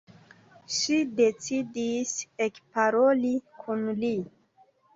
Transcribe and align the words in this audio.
Ŝi 0.75 0.97
decidis 1.19 2.15
ekparoli 2.47 3.35
kun 3.61 3.87
li. 4.05 4.15